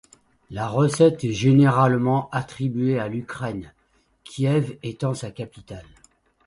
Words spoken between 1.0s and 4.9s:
est généralement attribuée à l’Ukraine, Kiev